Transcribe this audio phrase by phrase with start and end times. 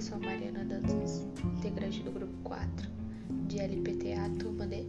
[0.00, 2.88] sou a Mariana Dantas, integrante do grupo 4
[3.46, 4.84] de LPTA Turma D.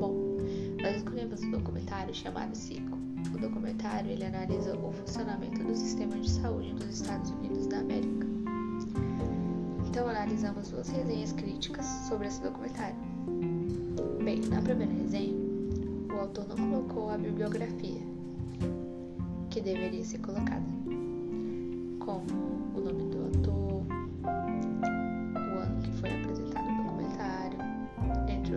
[0.00, 0.38] Bom,
[0.82, 2.98] nós escolhemos um documentário chamado Cico.
[3.32, 8.26] O documentário ele analisa o funcionamento do sistema de saúde dos Estados Unidos da América.
[9.88, 12.96] Então analisamos duas resenhas críticas sobre esse documentário.
[14.24, 15.36] Bem, na primeira resenha,
[16.12, 18.00] o autor não colocou a bibliografia
[19.48, 20.66] que deveria ser colocada,
[22.00, 22.26] como
[22.74, 23.67] o nome do autor,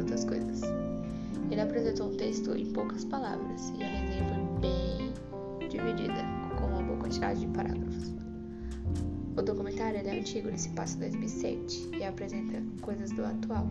[0.02, 0.62] outras coisas.
[1.50, 6.24] Ele apresentou um texto em poucas palavras e a resenha foi bem dividida,
[6.58, 8.14] com uma boa quantidade de parágrafos.
[9.38, 13.68] O documentário é antigo, ele se passa em 2007 e apresenta coisas do atual.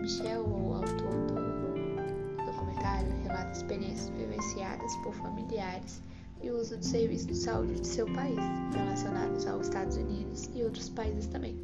[0.00, 6.02] Michel, o autor do documentário, relata experiências vivenciadas por familiares
[6.42, 8.38] e o uso do serviço de saúde de seu país,
[8.74, 11.56] relacionados aos Estados Unidos e outros países também.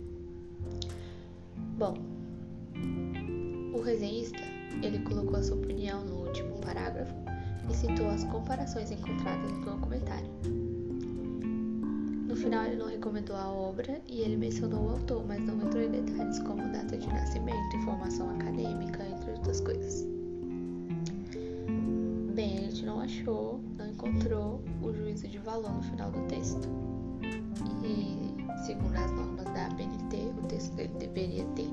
[1.78, 1.94] Bom,
[3.72, 4.40] o resenhista,
[4.82, 7.14] ele colocou a sua opinião no último parágrafo
[7.70, 10.30] e citou as comparações encontradas no documentário.
[12.28, 15.82] No final, ele não recomendou a obra e ele mencionou o autor, mas não entrou
[15.82, 20.06] em detalhes como data de nascimento, informação acadêmica, entre outras coisas.
[22.34, 26.68] Bem, a gente não achou, não encontrou o juízo de valor no final do texto.
[27.84, 31.68] E, segundo as normas da ABNT, o texto dele deveria ter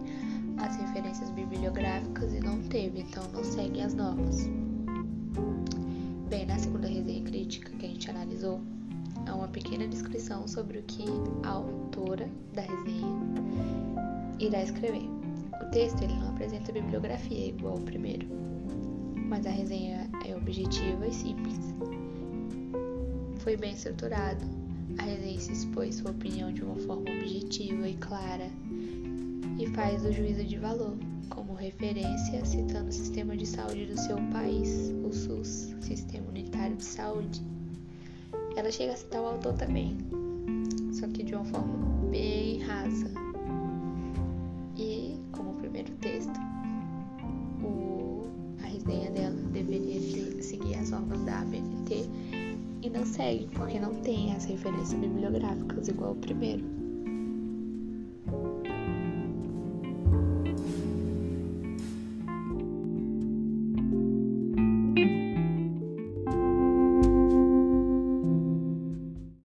[0.59, 4.47] as referências bibliográficas e não teve, então não segue as normas.
[6.29, 8.59] Bem, na segunda resenha crítica que a gente analisou,
[9.25, 11.05] há uma pequena descrição sobre o que
[11.43, 13.07] a autora da resenha
[14.39, 15.07] irá escrever.
[15.61, 18.27] O texto ele não apresenta bibliografia igual ao primeiro,
[19.15, 21.59] mas a resenha é objetiva e simples.
[23.39, 24.43] Foi bem estruturado,
[24.97, 28.49] a resenha se expôs sua opinião de uma forma objetiva e clara
[29.57, 30.97] e faz o juízo de valor
[31.29, 36.83] como referência, citando o sistema de saúde do seu país, o SUS, Sistema Unitário de
[36.83, 37.41] Saúde.
[38.55, 39.97] Ela chega a citar o autor também,
[40.91, 41.75] só que de uma forma
[42.09, 43.11] bem rasa.
[44.75, 46.39] E, como primeiro texto,
[47.63, 48.27] o,
[48.63, 52.05] a resenha dela deveria ter, seguir as normas da ABNT
[52.81, 56.86] e não segue, porque não tem as referências bibliográficas igual o primeiro.